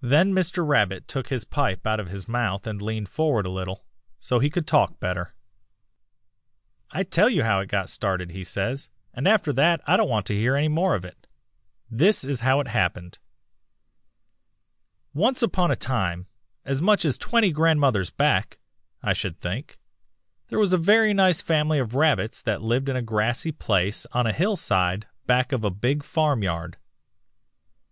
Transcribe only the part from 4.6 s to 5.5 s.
talk better.